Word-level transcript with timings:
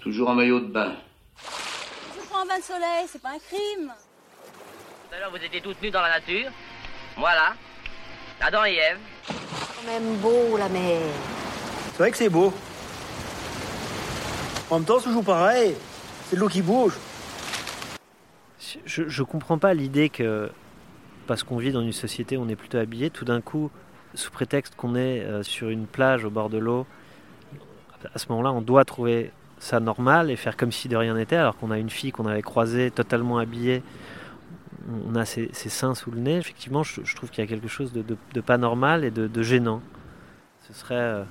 Toujours 0.00 0.28
en 0.28 0.34
maillot 0.34 0.60
de 0.60 0.66
bain. 0.66 0.92
Je 1.36 2.26
prends 2.28 2.42
un 2.42 2.46
bain 2.46 2.58
de 2.58 2.62
soleil, 2.62 3.06
c'est 3.08 3.20
pas 3.20 3.30
un 3.30 3.38
crime. 3.38 3.92
Tout 5.08 5.14
à 5.14 5.18
l'heure, 5.18 5.30
vous 5.30 5.44
étiez 5.44 5.60
toutes 5.60 5.80
nues 5.82 5.90
dans 5.90 6.00
la 6.00 6.10
nature. 6.10 6.50
Voilà. 7.16 7.54
Adam 8.40 8.64
et 8.64 8.74
Ève. 8.74 8.98
quand 9.26 9.90
même 9.90 10.16
beau 10.18 10.56
la 10.56 10.68
mer. 10.68 11.00
C'est 11.92 11.98
vrai 11.98 12.10
que 12.10 12.16
c'est 12.16 12.28
beau. 12.28 12.52
En 14.70 14.76
même 14.78 14.84
temps, 14.86 14.98
c'est 14.98 15.06
toujours 15.06 15.24
pareil. 15.24 15.74
C'est 16.26 16.36
de 16.36 16.40
l'eau 16.40 16.48
qui 16.48 16.62
bouge. 16.62 16.94
Je, 18.84 19.08
je 19.08 19.22
comprends 19.22 19.58
pas 19.58 19.74
l'idée 19.74 20.08
que 20.08 20.50
parce 21.26 21.42
qu'on 21.42 21.58
vit 21.58 21.72
dans 21.72 21.82
une 21.82 21.92
société 21.92 22.36
où 22.36 22.42
on 22.42 22.48
est 22.48 22.56
plutôt 22.56 22.78
habillé, 22.78 23.10
tout 23.10 23.24
d'un 23.24 23.40
coup, 23.40 23.70
sous 24.14 24.30
prétexte 24.30 24.74
qu'on 24.74 24.94
est 24.94 25.20
euh, 25.20 25.42
sur 25.42 25.68
une 25.68 25.86
plage 25.86 26.24
au 26.24 26.30
bord 26.30 26.48
de 26.48 26.58
l'eau, 26.58 26.86
à 28.14 28.18
ce 28.18 28.26
moment-là, 28.30 28.52
on 28.52 28.62
doit 28.62 28.84
trouver 28.84 29.30
ça 29.60 29.80
normal 29.80 30.30
et 30.30 30.36
faire 30.36 30.56
comme 30.56 30.72
si 30.72 30.88
de 30.88 30.96
rien 30.96 31.14
n'était, 31.14 31.36
alors 31.36 31.56
qu'on 31.56 31.70
a 31.70 31.78
une 31.78 31.90
fille 31.90 32.12
qu'on 32.12 32.26
avait 32.26 32.42
croisée 32.42 32.90
totalement 32.90 33.38
habillée, 33.38 33.82
on 35.06 35.16
a 35.16 35.24
ses, 35.24 35.50
ses 35.52 35.68
seins 35.68 35.94
sous 35.94 36.10
le 36.10 36.20
nez. 36.20 36.36
Effectivement, 36.36 36.82
je, 36.82 37.02
je 37.04 37.16
trouve 37.16 37.30
qu'il 37.30 37.44
y 37.44 37.46
a 37.46 37.48
quelque 37.48 37.68
chose 37.68 37.92
de, 37.92 38.02
de- 38.02 38.16
de 38.32 38.40
pas 38.40 38.56
normal 38.58 39.04
et 39.04 39.10
de, 39.10 39.26
de 39.26 39.42
gênant. 39.42 39.82
Ce 40.66 40.72
serait 40.72 40.94
euh, 40.94 41.24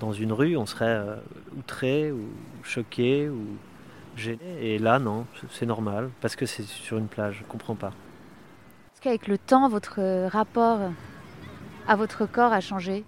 dans 0.00 0.12
une 0.12 0.32
rue, 0.32 0.56
on 0.56 0.66
serait 0.66 0.86
euh, 0.86 1.16
outré 1.56 2.12
ou 2.12 2.28
choqué 2.62 3.28
ou 3.28 3.42
gêné, 4.16 4.38
et 4.60 4.78
là, 4.78 4.98
non, 4.98 5.26
c'est 5.50 5.66
normal 5.66 6.10
parce 6.20 6.36
que 6.36 6.46
c'est 6.46 6.62
sur 6.62 6.98
une 6.98 7.08
plage. 7.08 7.38
Je 7.40 7.44
comprends 7.48 7.74
pas. 7.74 7.92
Est-ce 8.92 9.00
qu'avec 9.00 9.28
le 9.28 9.38
temps, 9.38 9.68
votre 9.68 10.00
euh, 10.00 10.28
rapport 10.28 10.78
à 11.88 11.96
votre 11.96 12.26
corps 12.26 12.52
a 12.52 12.60
changé? 12.60 13.04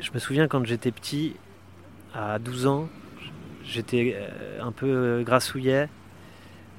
Je 0.00 0.10
me 0.12 0.18
souviens 0.18 0.48
quand 0.48 0.64
j'étais 0.64 0.90
petit, 0.90 1.36
à 2.16 2.38
12 2.38 2.66
ans, 2.66 2.88
j'étais 3.64 4.16
euh, 4.16 4.62
un 4.62 4.72
peu 4.72 4.86
euh, 4.86 5.22
grassouillet 5.22 5.88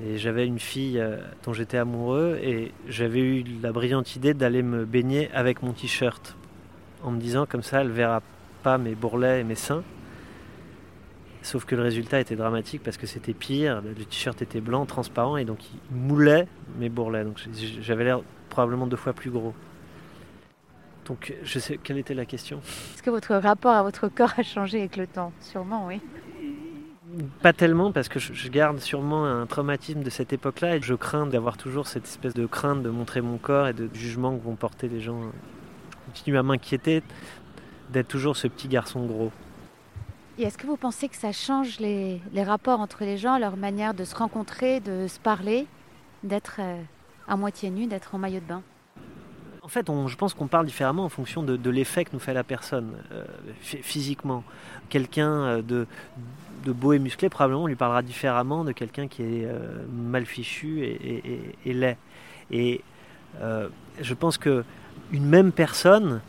et 0.04 0.18
j'avais 0.18 0.46
une 0.48 0.60
fille 0.60 1.00
euh, 1.00 1.18
dont 1.44 1.54
j'étais 1.54 1.78
amoureux 1.78 2.40
et 2.42 2.72
j'avais 2.88 3.20
eu 3.20 3.44
la 3.62 3.72
brillante 3.72 4.16
idée 4.16 4.34
d'aller 4.34 4.64
me 4.64 4.86
baigner 4.86 5.30
avec 5.34 5.62
mon 5.62 5.74
t-shirt 5.74 6.36
en 7.04 7.12
me 7.12 7.20
disant 7.20 7.46
comme 7.46 7.62
ça 7.62 7.82
elle 7.82 7.92
verra 7.92 8.22
pas 8.64 8.78
mes 8.80 8.96
bourrelets 8.96 9.42
et 9.42 9.44
mes 9.44 9.56
seins. 9.56 9.84
Sauf 11.44 11.66
que 11.66 11.76
le 11.76 11.84
résultat 11.84 12.20
était 12.20 12.36
dramatique 12.36 12.82
parce 12.84 12.98
que 12.98 13.06
c'était 13.06 13.34
pire, 13.34 13.82
le 13.82 13.94
t-shirt 13.94 14.42
était 14.42 14.60
blanc, 14.60 14.86
transparent 14.86 15.38
et 15.38 15.46
donc 15.46 15.60
il 15.72 15.96
moulait 15.96 16.48
mes 16.80 16.90
bourrelets. 16.90 17.24
Donc 17.24 17.40
j'avais 17.82 18.04
l'air 18.04 18.22
probablement 18.50 18.88
deux 18.88 18.98
fois 18.98 19.14
plus 19.14 19.30
gros. 19.30 19.54
Donc 21.08 21.34
je 21.44 21.60
sais 21.60 21.78
quelle 21.82 21.98
était 21.98 22.14
la 22.14 22.26
question? 22.26 22.60
Est-ce 22.94 23.04
que 23.04 23.10
votre 23.10 23.36
rapport 23.36 23.74
à 23.74 23.84
votre 23.84 24.08
corps 24.08 24.34
a 24.38 24.44
changé 24.44 24.80
avec 24.80 24.98
le 24.98 25.08
temps? 25.08 25.32
Sûrement, 25.42 25.88
oui. 25.88 26.02
Pas 27.42 27.54
tellement 27.54 27.92
parce 27.92 28.10
que 28.10 28.20
je 28.20 28.50
garde 28.50 28.80
sûrement 28.80 29.26
un 29.26 29.46
traumatisme 29.46 30.04
de 30.04 30.10
cette 30.10 30.34
époque-là 30.34 30.76
et 30.76 30.82
je 30.82 30.94
crains 30.94 31.26
d'avoir 31.26 31.58
toujours 31.58 31.88
cette 31.88 32.06
espèce 32.06 32.34
de 32.34 32.46
crainte 32.46 32.84
de 32.84 32.90
montrer 32.90 33.22
mon 33.22 33.38
corps 33.38 33.68
et 33.68 33.74
de 33.74 33.90
jugement 33.94 34.38
que 34.38 34.44
vont 34.44 34.56
porter 34.56 34.90
les 34.90 35.00
gens. 35.00 35.22
Je 35.22 36.12
continue 36.12 36.38
à 36.38 36.44
m'inquiéter 36.44 37.02
d'être 37.90 38.08
toujours 38.08 38.36
ce 38.36 38.48
petit 38.48 38.68
garçon 38.68 39.06
gros. 39.06 39.32
Et 40.38 40.44
est-ce 40.44 40.58
que 40.58 40.68
vous 40.68 40.78
pensez 40.78 41.08
que 41.08 41.16
ça 41.16 41.32
change 41.32 41.80
les, 41.80 42.22
les 42.34 42.44
rapports 42.44 42.80
entre 42.80 43.04
les 43.04 43.18
gens, 43.18 43.40
leur 43.40 43.58
manière 43.58 43.94
de 43.94 44.04
se 44.04 44.14
rencontrer, 44.14 44.82
de 44.82 45.08
se 45.08 45.20
parler, 45.20 45.66
d'être 46.24 46.58
euh, 46.60 46.82
à 47.28 47.38
moitié 47.38 47.72
nu, 47.72 47.88
d'être 47.88 48.14
en 48.14 48.20
maillot 48.20 48.42
de 48.42 48.46
bain? 48.46 48.62
En 49.68 49.70
fait, 49.70 49.90
on- 49.90 50.08
je 50.08 50.16
pense 50.16 50.34
qu'on 50.34 50.48
parle 50.48 50.66
différemment 50.66 51.04
en 51.04 51.10
fonction 51.10 51.44
de, 51.44 51.70
l'effet 51.70 52.06
que 52.06 52.12
nous 52.14 52.20
fait 52.20 52.34
la 52.34 52.46
personne 52.46 52.94
euh, 53.12 53.26
phy- 53.62 53.84
physiquement. 53.84 54.46
Quelqu'un 54.88 55.30
euh, 55.30 55.62
de, 55.62 55.86
beau 56.72 56.94
et 56.94 57.00
musclé, 57.00 57.28
probablement, 57.28 57.64
on 57.64 57.68
lui 57.68 57.76
parlera 57.76 58.02
différemment 58.02 58.64
de 58.64 58.72
quelqu'un 58.72 59.10
qui 59.10 59.24
est 59.24 59.46
euh, 59.46 59.84
mal 59.92 60.26
fichu 60.26 60.84
et, 60.86 61.74
laid. 61.74 61.98
Et 62.50 62.82
je 63.42 64.14
pense 64.14 64.38
que 64.38 64.64
une 65.12 65.26
même 65.26 65.52
personne, 65.52 66.22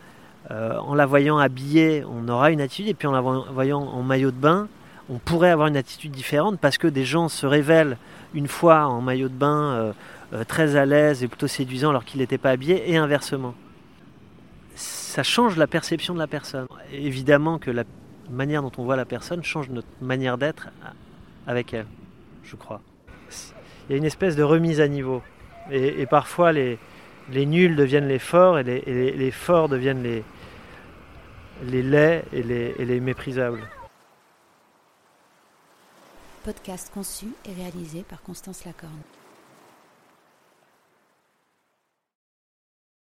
en 0.51 0.95
la 0.97 1.07
voyant 1.07 1.39
habillée, 1.39 2.05
on 2.11 2.27
aura 2.29 2.51
une 2.51 2.61
attitude, 2.61 2.89
et 2.89 2.95
puis 2.95 3.07
en 3.07 3.13
la 3.13 3.21
vo- 3.21 3.45
voyant 3.53 3.83
en 3.83 4.03
maillot 4.03 4.33
de 4.33 4.37
bain, 4.37 4.67
on 5.11 5.19
pourrait 5.19 5.51
avoir 5.51 5.69
une 5.69 5.77
attitude 5.77 6.13
différente 6.13 6.59
parce 6.61 6.79
que 6.79 6.87
des 6.87 7.05
gens 7.05 7.29
se 7.29 7.47
révèlent 7.47 7.97
une 8.35 8.49
fois 8.49 8.87
en 8.87 9.01
maillot 9.01 9.29
de 9.29 9.35
bain 9.35 9.73
euh, 9.73 9.93
euh, 10.35 10.45
très 10.45 10.77
à 10.77 10.85
l'aise 10.85 11.23
et 11.23 11.29
plutôt 11.29 11.47
séduisant 11.47 11.91
alors 11.91 12.05
qu'il 12.05 12.21
n'était 12.21 12.39
pas 12.39 12.51
habillé, 12.51 12.91
et 12.91 12.97
inversement. 12.97 13.55
Ça 14.75 15.23
change 15.23 15.57
la 15.57 15.67
perception 15.67 16.15
de 16.15 16.19
la 16.19 16.27
personne. 16.27 16.67
Évidemment 16.93 17.59
que 17.59 17.71
la 17.71 17.85
manière 18.31 18.63
dont 18.63 18.73
on 18.77 18.85
voit 18.85 18.97
la 18.97 19.07
personne 19.07 19.43
change 19.43 19.71
notre 19.71 19.89
manière 20.03 20.37
d'être 20.37 20.69
avec 21.47 21.73
elle, 21.73 21.87
je 22.45 22.57
crois. 22.57 22.83
Il 23.89 23.93
y 23.93 23.95
a 23.95 23.97
une 23.97 24.05
espèce 24.05 24.37
de 24.37 24.43
remise 24.43 24.81
à 24.81 24.89
niveau. 24.89 25.23
Et, 25.71 26.07
parfois, 26.07 26.53
les, 26.53 26.79
nuls 27.31 27.75
deviennent 27.75 28.09
les 28.09 28.19
forts 28.19 28.59
et 28.59 28.63
les, 28.63 29.31
forts 29.31 29.69
deviennent 29.69 30.03
les, 30.03 31.83
laids 31.83 32.25
et 32.33 32.43
les 32.43 33.01
méprisables. 33.01 33.61
Podcast 36.45 36.91
conçu 36.93 37.27
et 37.45 37.53
réalisé 37.53 38.03
par 38.03 38.23
Constance 38.23 38.65
Lacorne. 38.65 39.03